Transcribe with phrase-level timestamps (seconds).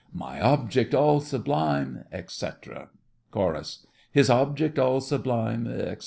[0.15, 2.89] My object all sublime, etc.
[3.29, 3.85] CHORUS.
[4.11, 5.99] His object all sublime, etc.